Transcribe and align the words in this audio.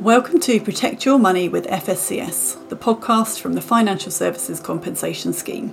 Welcome 0.00 0.40
to 0.40 0.60
Protect 0.60 1.06
Your 1.06 1.18
Money 1.18 1.48
with 1.48 1.66
FSCS, 1.68 2.68
the 2.68 2.76
podcast 2.76 3.40
from 3.40 3.54
the 3.54 3.62
Financial 3.62 4.12
Services 4.12 4.60
Compensation 4.60 5.32
Scheme. 5.32 5.72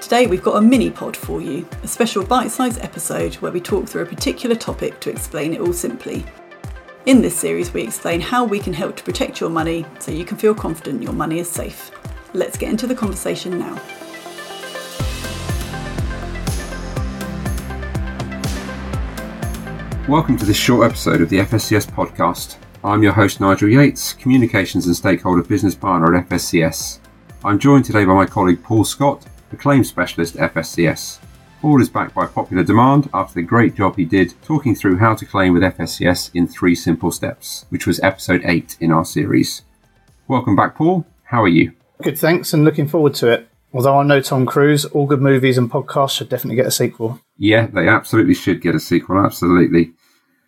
Today 0.00 0.28
we've 0.28 0.44
got 0.44 0.56
a 0.56 0.60
mini 0.60 0.90
pod 0.90 1.16
for 1.16 1.40
you, 1.40 1.68
a 1.82 1.88
special 1.88 2.24
bite 2.24 2.52
sized 2.52 2.80
episode 2.80 3.34
where 3.36 3.50
we 3.50 3.60
talk 3.60 3.88
through 3.88 4.02
a 4.02 4.06
particular 4.06 4.54
topic 4.54 5.00
to 5.00 5.10
explain 5.10 5.52
it 5.52 5.60
all 5.60 5.72
simply. 5.72 6.24
In 7.06 7.20
this 7.20 7.36
series, 7.36 7.74
we 7.74 7.82
explain 7.82 8.20
how 8.20 8.44
we 8.44 8.60
can 8.60 8.72
help 8.72 8.96
to 8.96 9.02
protect 9.02 9.40
your 9.40 9.50
money 9.50 9.84
so 9.98 10.12
you 10.12 10.24
can 10.24 10.38
feel 10.38 10.54
confident 10.54 11.02
your 11.02 11.12
money 11.12 11.40
is 11.40 11.50
safe. 11.50 11.90
Let's 12.32 12.56
get 12.56 12.70
into 12.70 12.86
the 12.86 12.94
conversation 12.94 13.58
now. 13.58 13.74
Welcome 20.08 20.36
to 20.38 20.44
this 20.44 20.56
short 20.56 20.86
episode 20.86 21.22
of 21.22 21.28
the 21.28 21.38
FSCS 21.38 21.90
podcast. 21.90 22.56
I'm 22.84 23.02
your 23.02 23.14
host, 23.14 23.40
Nigel 23.40 23.70
Yates, 23.70 24.12
Communications 24.12 24.84
and 24.84 24.94
Stakeholder 24.94 25.42
Business 25.42 25.74
Partner 25.74 26.14
at 26.14 26.28
FSCS. 26.28 26.98
I'm 27.42 27.58
joined 27.58 27.86
today 27.86 28.04
by 28.04 28.12
my 28.12 28.26
colleague 28.26 28.62
Paul 28.62 28.84
Scott, 28.84 29.24
a 29.50 29.56
Claims 29.56 29.88
Specialist 29.88 30.36
at 30.36 30.52
FSCS. 30.52 31.18
Paul 31.62 31.80
is 31.80 31.88
backed 31.88 32.14
by 32.14 32.26
popular 32.26 32.62
demand 32.62 33.08
after 33.14 33.36
the 33.36 33.42
great 33.42 33.74
job 33.74 33.96
he 33.96 34.04
did 34.04 34.34
talking 34.42 34.74
through 34.74 34.98
how 34.98 35.14
to 35.14 35.24
claim 35.24 35.54
with 35.54 35.62
FSCS 35.62 36.30
in 36.34 36.46
three 36.46 36.74
simple 36.74 37.10
steps, 37.10 37.64
which 37.70 37.86
was 37.86 38.00
episode 38.00 38.42
8 38.44 38.76
in 38.80 38.92
our 38.92 39.06
series. 39.06 39.62
Welcome 40.28 40.54
back, 40.54 40.74
Paul. 40.74 41.06
How 41.22 41.42
are 41.42 41.48
you? 41.48 41.72
Good, 42.02 42.18
thanks, 42.18 42.52
and 42.52 42.66
looking 42.66 42.86
forward 42.86 43.14
to 43.14 43.30
it. 43.32 43.48
Although 43.72 43.98
I'm 43.98 44.08
no 44.08 44.20
Tom 44.20 44.44
Cruise, 44.44 44.84
all 44.84 45.06
good 45.06 45.22
movies 45.22 45.56
and 45.56 45.70
podcasts 45.70 46.18
should 46.18 46.28
definitely 46.28 46.56
get 46.56 46.66
a 46.66 46.70
sequel. 46.70 47.18
Yeah, 47.38 47.66
they 47.66 47.88
absolutely 47.88 48.34
should 48.34 48.60
get 48.60 48.74
a 48.74 48.80
sequel, 48.80 49.24
absolutely. 49.24 49.94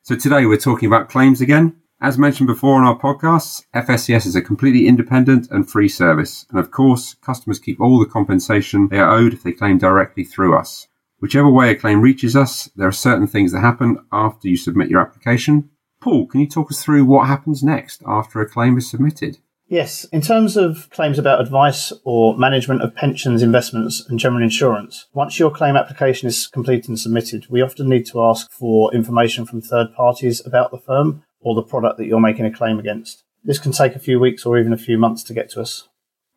So 0.03 0.16
today 0.16 0.45
we're 0.45 0.59
talking 0.59 0.87
about 0.87 1.09
claims 1.09 1.41
again. 1.41 1.75
As 2.01 2.19
mentioned 2.19 2.47
before 2.47 2.75
on 2.75 2.85
our 2.85 2.99
podcasts, 2.99 3.65
FSCS 3.75 4.27
is 4.27 4.37
a 4.37 4.43
completely 4.43 4.87
independent 4.87 5.51
and 5.51 5.69
free 5.69 5.89
service. 5.89 6.45
And 6.51 6.59
of 6.59 6.71
course, 6.71 7.15
customers 7.15 7.59
keep 7.59 7.80
all 7.80 7.99
the 7.99 8.05
compensation 8.05 8.88
they 8.88 8.99
are 8.99 9.11
owed 9.11 9.33
if 9.33 9.43
they 9.43 9.53
claim 9.53 9.79
directly 9.79 10.23
through 10.23 10.59
us. 10.59 10.88
Whichever 11.21 11.51
way 11.51 11.71
a 11.71 11.75
claim 11.75 12.03
reaches 12.03 12.37
us, 12.37 12.69
there 12.77 12.87
are 12.87 12.93
certain 12.93 13.27
things 13.27 13.51
that 13.53 13.61
happen 13.61 13.97
after 14.13 14.47
you 14.47 14.59
submit 14.59 14.91
your 14.91 15.01
application. 15.01 15.71
Paul, 16.03 16.27
can 16.27 16.41
you 16.41 16.49
talk 16.49 16.71
us 16.71 16.85
through 16.85 17.07
what 17.07 17.29
happens 17.29 17.63
next 17.63 18.03
after 18.07 18.43
a 18.43 18.49
claim 18.49 18.77
is 18.77 18.91
submitted? 18.91 19.38
Yes, 19.66 20.05
in 20.13 20.21
terms 20.21 20.57
of 20.57 20.91
claims 20.91 21.19
about 21.19 21.41
advice 21.41 21.93
or 22.05 22.38
management 22.38 22.83
of 22.83 22.95
pensions, 22.95 23.43
investments, 23.43 24.05
and 24.07 24.19
general 24.19 24.45
insurance, 24.45 25.07
once 25.13 25.41
your 25.41 25.51
claim 25.51 25.77
application 25.77 26.29
is 26.29 26.47
completed 26.47 26.88
and 26.88 27.01
submitted, 27.01 27.47
we 27.49 27.63
often 27.63 27.88
need 27.88 28.07
to 28.07 28.23
ask 28.23 28.49
for 28.53 28.95
information 28.95 29.45
from 29.45 29.63
third 29.63 29.93
parties 29.97 30.45
about 30.47 30.71
the 30.71 30.79
firm 30.79 31.25
or 31.47 31.55
the 31.55 31.63
product 31.63 31.97
that 31.97 32.07
you're 32.07 32.19
making 32.19 32.45
a 32.45 32.51
claim 32.51 32.80
against. 32.80 33.23
This 33.45 33.61
can 33.61 33.71
take 33.71 33.95
a 33.95 34.01
few 34.01 34.19
weeks 34.19 34.45
or 34.45 34.59
even 34.59 34.73
a 34.73 34.77
few 34.77 34.99
months 34.99 35.23
to 35.23 35.33
get 35.33 35.49
to 35.51 35.61
us. 35.61 35.88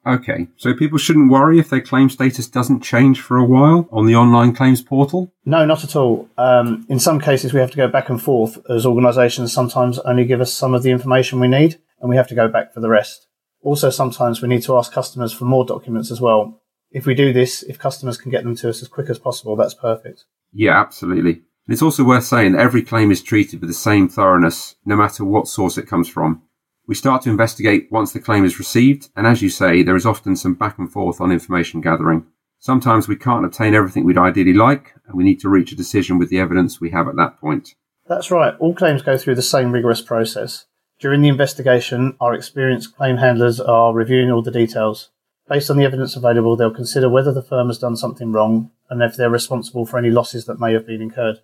Okay, 0.06 0.48
so 0.56 0.72
people 0.76 1.00
shouldn't 1.00 1.32
worry 1.32 1.58
if 1.58 1.70
their 1.70 1.82
claim 1.82 2.12
status 2.12 2.48
doesn't 2.48 2.82
change 2.82 3.20
for 3.20 3.36
a 3.36 3.44
while 3.44 3.90
on 3.92 4.06
the 4.06 4.16
online 4.16 4.54
claims 4.54 4.84
portal? 4.84 5.34
No, 5.46 5.66
not 5.66 5.84
at 5.84 5.96
all. 5.96 6.30
Um, 6.38 6.86
in 6.90 7.00
some 7.00 7.20
cases, 7.20 7.54
we 7.54 7.60
have 7.60 7.72
to 7.72 7.78
go 7.78 7.88
back 7.88 8.10
and 8.10 8.22
forth 8.22 8.60
as 8.70 8.86
organisations 8.86 9.52
sometimes 9.52 9.98
only 10.00 10.26
give 10.26 10.42
us 10.42 10.54
some 10.54 10.76
of 10.76 10.84
the 10.84 10.92
information 10.92 11.40
we 11.40 11.48
need 11.48 11.80
and 12.00 12.10
we 12.10 12.16
have 12.16 12.28
to 12.28 12.36
go 12.36 12.48
back 12.48 12.72
for 12.72 12.80
the 12.80 12.88
rest. 12.90 13.28
Also, 13.64 13.90
sometimes 13.90 14.44
we 14.44 14.48
need 14.48 14.62
to 14.64 14.78
ask 14.78 14.94
customers 14.94 15.34
for 15.34 15.46
more 15.46 15.66
documents 15.66 16.12
as 16.12 16.22
well. 16.22 16.62
If 16.92 17.08
we 17.08 17.16
do 17.16 17.34
this, 17.34 17.64
if 17.64 17.80
customers 17.80 18.18
can 18.18 18.30
get 18.30 18.44
them 18.44 18.56
to 18.58 18.70
us 18.70 18.84
as 18.84 18.88
quick 18.88 19.10
as 19.10 19.18
possible, 19.18 19.56
that's 19.56 19.74
perfect. 19.74 20.26
Yeah, 20.54 20.80
absolutely. 20.80 21.42
And 21.70 21.74
it's 21.76 21.84
also 21.84 22.04
worth 22.04 22.24
saying 22.24 22.54
that 22.54 22.62
every 22.62 22.82
claim 22.82 23.12
is 23.12 23.22
treated 23.22 23.62
with 23.62 23.70
the 23.70 23.76
same 23.76 24.10
thoroughness, 24.10 24.74
no 24.86 24.96
matter 24.96 25.24
what 25.24 25.48
source 25.48 25.78
it 25.78 25.86
comes 25.86 26.10
from. 26.10 26.42
We 26.88 26.96
start 26.96 27.22
to 27.22 27.30
investigate 27.30 27.92
once 27.92 28.12
the 28.12 28.20
claim 28.20 28.44
is 28.44 28.58
received, 28.58 29.10
and 29.16 29.28
as 29.28 29.44
you 29.44 29.50
say, 29.50 29.84
there 29.84 29.96
is 29.96 30.04
often 30.04 30.36
some 30.36 30.56
back 30.56 30.80
and 30.80 30.92
forth 30.92 31.22
on 31.22 31.32
information 31.32 31.80
gathering. 31.80 32.26
Sometimes 32.58 33.08
we 33.08 33.16
can't 33.16 33.46
obtain 33.46 33.76
everything 33.76 34.04
we'd 34.04 34.18
ideally 34.18 34.56
like, 34.56 34.96
and 35.06 35.16
we 35.16 35.24
need 35.24 35.40
to 35.42 35.48
reach 35.48 35.72
a 35.72 35.76
decision 35.76 36.18
with 36.18 36.32
the 36.32 36.40
evidence 36.40 36.82
we 36.82 36.90
have 36.90 37.08
at 37.08 37.18
that 37.18 37.40
point. 37.40 37.76
That's 38.08 38.32
right. 38.32 38.56
All 38.58 38.74
claims 38.74 39.04
go 39.04 39.16
through 39.16 39.36
the 39.36 39.44
same 39.44 39.72
rigorous 39.72 40.02
process. 40.02 40.66
During 41.00 41.22
the 41.22 41.30
investigation, 41.30 42.18
our 42.20 42.34
experienced 42.34 42.98
claim 42.98 43.18
handlers 43.18 43.60
are 43.60 43.94
reviewing 43.94 44.32
all 44.32 44.42
the 44.42 44.50
details. 44.50 45.12
Based 45.48 45.70
on 45.70 45.78
the 45.78 45.86
evidence 45.86 46.16
available, 46.16 46.56
they'll 46.56 46.72
consider 46.72 47.10
whether 47.10 47.32
the 47.32 47.44
firm 47.44 47.68
has 47.68 47.78
done 47.78 47.96
something 47.96 48.32
wrong 48.32 48.72
and 48.90 49.04
if 49.04 49.16
they're 49.16 49.30
responsible 49.30 49.86
for 49.86 50.00
any 50.00 50.10
losses 50.10 50.46
that 50.46 50.60
may 50.60 50.74
have 50.74 50.88
been 50.88 51.04
incurred. 51.04 51.42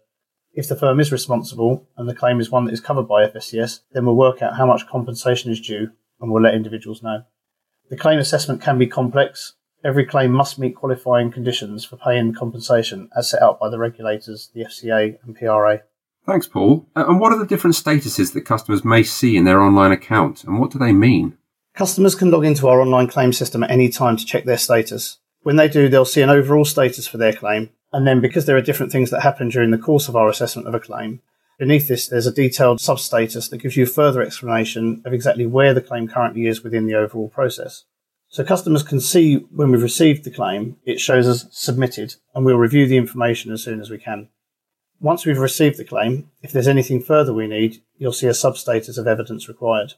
If 0.55 0.69
the 0.69 0.75
firm 0.77 1.01
is 1.01 1.11
responsible 1.11 1.85
and 1.97 2.07
the 2.07 2.15
claim 2.15 2.39
is 2.39 2.49
one 2.49 2.63
that 2.65 2.73
is 2.73 2.79
covered 2.79 3.09
by 3.09 3.27
FSCS, 3.27 3.81
then 3.91 4.05
we'll 4.05 4.15
work 4.15 4.41
out 4.41 4.55
how 4.55 4.65
much 4.65 4.87
compensation 4.87 5.51
is 5.51 5.59
due 5.59 5.91
and 6.21 6.31
we'll 6.31 6.43
let 6.43 6.53
individuals 6.53 7.03
know. 7.03 7.23
The 7.89 7.97
claim 7.97 8.19
assessment 8.19 8.61
can 8.61 8.77
be 8.77 8.87
complex. 8.87 9.53
Every 9.83 10.05
claim 10.05 10.31
must 10.31 10.57
meet 10.57 10.77
qualifying 10.77 11.29
conditions 11.29 11.83
for 11.83 11.97
paying 11.97 12.33
compensation 12.33 13.09
as 13.15 13.29
set 13.29 13.41
out 13.41 13.59
by 13.59 13.69
the 13.69 13.77
regulators, 13.77 14.49
the 14.53 14.61
FCA 14.61 15.17
and 15.23 15.35
PRA. 15.35 15.81
Thanks, 16.25 16.47
Paul. 16.47 16.87
Uh, 16.95 17.05
and 17.07 17.19
what 17.19 17.33
are 17.33 17.37
the 17.37 17.45
different 17.45 17.75
statuses 17.75 18.33
that 18.33 18.41
customers 18.41 18.83
may 18.83 19.03
see 19.03 19.35
in 19.35 19.43
their 19.43 19.61
online 19.61 19.91
account, 19.91 20.43
and 20.43 20.59
what 20.59 20.71
do 20.71 20.79
they 20.79 20.91
mean? 20.91 21.37
Customers 21.75 22.15
can 22.15 22.31
log 22.31 22.45
into 22.45 22.67
our 22.67 22.81
online 22.81 23.07
claim 23.07 23.31
system 23.31 23.63
at 23.63 23.69
any 23.69 23.89
time 23.89 24.17
to 24.17 24.25
check 24.25 24.45
their 24.45 24.57
status. 24.57 25.17
When 25.43 25.57
they 25.57 25.67
do, 25.67 25.87
they'll 25.87 26.05
see 26.05 26.21
an 26.21 26.31
overall 26.31 26.65
status 26.65 27.05
for 27.05 27.17
their 27.17 27.33
claim, 27.33 27.69
and 27.95 28.05
then 28.05 28.19
because 28.19 28.45
there 28.45 28.57
are 28.57 28.61
different 28.61 28.91
things 28.91 29.09
that 29.09 29.21
happen 29.21 29.47
during 29.47 29.71
the 29.71 29.77
course 29.77 30.09
of 30.09 30.17
our 30.17 30.27
assessment 30.27 30.67
of 30.67 30.75
a 30.75 30.81
claim, 30.81 31.21
beneath 31.57 31.87
this 31.87 32.09
there's 32.09 32.27
a 32.27 32.33
detailed 32.33 32.79
substatus 32.79 33.49
that 33.49 33.59
gives 33.59 33.77
you 33.77 33.85
further 33.85 34.21
explanation 34.21 35.01
of 35.05 35.13
exactly 35.13 35.45
where 35.45 35.73
the 35.73 35.79
claim 35.79 36.05
currently 36.05 36.45
is 36.45 36.61
within 36.61 36.87
the 36.87 36.93
overall 36.93 37.29
process. 37.29 37.85
So 38.27 38.43
customers 38.43 38.83
can 38.83 38.99
see 38.99 39.37
when 39.49 39.71
we've 39.71 39.81
received 39.81 40.25
the 40.25 40.29
claim, 40.29 40.75
it 40.83 40.99
shows 40.99 41.25
us 41.25 41.45
submitted, 41.51 42.15
and 42.33 42.43
we'll 42.43 42.57
review 42.57 42.85
the 42.85 42.97
information 42.97 43.53
as 43.53 43.63
soon 43.63 43.79
as 43.79 43.89
we 43.89 43.97
can. 43.97 44.27
Once 44.99 45.25
we've 45.25 45.39
received 45.39 45.77
the 45.77 45.85
claim, 45.85 46.29
if 46.41 46.51
there's 46.51 46.67
anything 46.67 47.01
further 47.01 47.33
we 47.33 47.47
need, 47.47 47.81
you'll 47.97 48.11
see 48.11 48.27
a 48.27 48.31
substatus 48.31 48.97
of 48.97 49.07
evidence 49.07 49.47
required. 49.47 49.93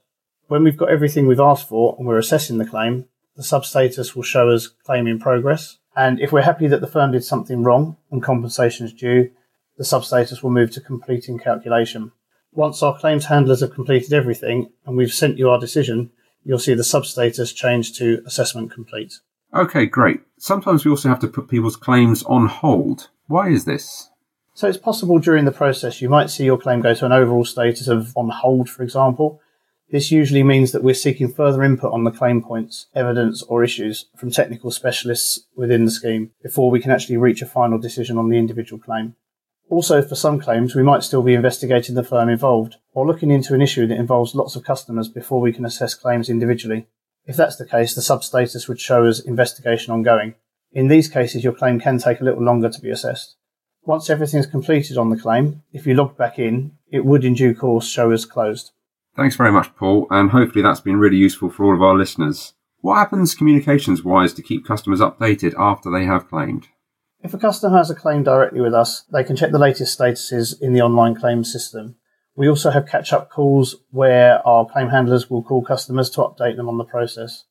When 0.50 0.64
we've 0.64 0.78
got 0.78 0.92
everything 0.92 1.26
we've 1.26 1.40
asked 1.40 1.68
for 1.68 1.96
and 1.98 2.06
we're 2.06 2.20
assessing 2.20 2.60
the 2.60 2.66
claim, 2.66 3.06
the 3.36 3.42
substatus 3.42 4.16
will 4.16 4.22
show 4.22 4.52
us 4.52 4.68
claim 4.68 5.08
in 5.08 5.18
progress. 5.18 5.80
And 5.98 6.20
if 6.20 6.32
we're 6.32 6.44
happy 6.44 6.68
that 6.68 6.80
the 6.80 6.88
firm 6.88 7.12
did 7.12 7.24
something 7.24 7.64
wrong 7.64 7.98
and 8.12 8.22
compensation 8.22 8.86
is 8.86 8.94
due, 8.94 9.32
the 9.78 9.84
substatus 9.84 10.44
will 10.44 10.52
move 10.52 10.70
to 10.72 10.80
completing 10.80 11.40
calculation. 11.40 12.12
Once 12.54 12.84
our 12.84 12.98
claims 13.00 13.26
handlers 13.26 13.62
have 13.62 13.74
completed 13.74 14.14
everything 14.14 14.72
and 14.86 14.96
we've 14.96 15.12
sent 15.12 15.40
you 15.40 15.50
our 15.50 15.60
decision, 15.60 16.12
you'll 16.44 16.60
see 16.60 16.76
the 16.76 16.84
substatus 16.84 17.54
change 17.54 17.98
to 17.98 18.22
assessment 18.28 18.72
complete. 18.72 19.20
Okay, 19.56 19.88
great. 19.88 20.22
Sometimes 20.38 20.86
we 20.86 20.92
also 20.92 21.10
have 21.10 21.20
to 21.20 21.28
put 21.28 21.50
people's 21.50 21.76
claims 21.76 22.22
on 22.24 22.46
hold. 22.46 23.10
Why 23.26 23.50
is 23.50 23.66
this? 23.66 24.12
So 24.54 24.68
it's 24.68 24.78
possible 24.78 25.18
during 25.18 25.46
the 25.46 25.52
process 25.52 26.00
you 26.00 26.10
might 26.10 26.30
see 26.30 26.46
your 26.46 26.60
claim 26.60 26.82
go 26.82 26.94
to 26.94 27.06
an 27.08 27.12
overall 27.12 27.46
status 27.46 27.88
of 27.88 28.16
on 28.16 28.30
hold, 28.30 28.70
for 28.70 28.84
example. 28.84 29.42
This 29.90 30.12
usually 30.12 30.44
means 30.44 30.74
that 30.74 30.84
we're 30.84 30.94
seeking 30.94 31.32
further 31.32 31.64
input 31.64 31.94
on 31.94 32.04
the 32.04 32.12
claim 32.12 32.42
points, 32.42 32.88
evidence, 32.94 33.42
or 33.44 33.64
issues 33.64 34.10
from 34.18 34.32
technical 34.32 34.70
specialists 34.70 35.46
within 35.56 35.86
the 35.86 35.92
scheme 35.92 36.32
before 36.44 36.70
we 36.70 36.82
can 36.82 36.92
actually 36.92 37.16
reach 37.16 37.42
a 37.42 37.46
final 37.46 37.78
decision 37.78 38.18
on 38.18 38.28
the 38.28 38.38
individual 38.38 38.82
claim. 38.82 39.16
Also, 39.70 40.02
for 40.02 40.16
some 40.16 40.40
claims, 40.40 40.76
we 40.76 40.84
might 40.84 41.04
still 41.04 41.22
be 41.22 41.34
investigating 41.34 41.96
the 41.96 42.04
firm 42.04 42.28
involved 42.28 42.76
or 42.94 43.08
looking 43.08 43.32
into 43.32 43.54
an 43.54 43.62
issue 43.62 43.88
that 43.88 43.98
involves 43.98 44.36
lots 44.36 44.58
of 44.58 44.64
customers 44.64 45.08
before 45.08 45.40
we 45.40 45.54
can 45.54 45.66
assess 45.66 45.94
claims 45.94 46.30
individually. 46.30 46.88
If 47.26 47.38
that's 47.38 47.56
the 47.56 47.66
case, 47.66 47.94
the 47.94 48.02
substatus 48.02 48.68
would 48.68 48.80
show 48.80 49.06
as 49.06 49.22
investigation 49.22 49.94
ongoing. 49.94 50.36
In 50.74 50.90
these 50.90 51.08
cases, 51.08 51.44
your 51.46 51.54
claim 51.54 51.80
can 51.80 51.98
take 51.98 52.20
a 52.20 52.24
little 52.24 52.44
longer 52.44 52.70
to 52.70 52.82
be 52.82 52.90
assessed. 52.90 53.36
Once 53.86 54.10
everything 54.10 54.40
is 54.40 54.48
completed 54.48 54.98
on 54.98 55.10
the 55.10 55.18
claim, 55.18 55.64
if 55.72 55.88
you 55.88 55.94
log 55.94 56.18
back 56.18 56.38
in, 56.40 56.74
it 56.92 57.06
would 57.06 57.24
in 57.24 57.34
due 57.34 57.56
course 57.56 57.88
show 57.88 58.12
as 58.12 58.26
closed. 58.26 58.72
Thanks 59.18 59.36
very 59.36 59.52
much, 59.52 59.76
Paul, 59.76 60.06
and 60.12 60.30
hopefully 60.30 60.62
that's 60.62 60.80
been 60.80 60.98
really 60.98 61.18
useful 61.18 61.50
for 61.50 61.66
all 61.66 61.74
of 61.74 61.82
our 61.82 61.98
listeners. 61.98 62.54
What 62.82 62.98
happens 62.98 63.34
communications 63.34 64.04
wise 64.04 64.32
to 64.34 64.44
keep 64.44 64.64
customers 64.64 65.00
updated 65.00 65.56
after 65.58 65.90
they 65.90 66.06
have 66.06 66.30
claimed? 66.30 66.68
If 67.22 67.34
a 67.34 67.40
customer 67.40 67.76
has 67.76 67.90
a 67.90 67.96
claim 67.96 68.22
directly 68.22 68.62
with 68.62 68.76
us, 68.76 69.06
they 69.12 69.24
can 69.24 69.36
check 69.36 69.52
the 69.52 69.58
latest 69.58 69.98
statuses 69.98 70.62
in 70.62 70.74
the 70.74 70.82
online 70.82 71.16
claims 71.16 71.52
system. 71.52 71.96
We 72.36 72.48
also 72.48 72.70
have 72.70 72.88
catch 72.88 73.12
up 73.12 73.32
calls 73.32 73.78
where 73.90 74.48
our 74.48 74.68
claim 74.68 74.90
handlers 74.90 75.32
will 75.32 75.42
call 75.42 75.64
customers 75.64 76.12
to 76.12 76.22
update 76.22 76.56
them 76.56 76.70
on 76.70 76.78
the 76.78 76.84
process. 76.84 77.46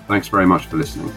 Thanks 0.08 0.28
very 0.28 0.46
much 0.46 0.68
for 0.68 0.78
listening. 0.78 1.12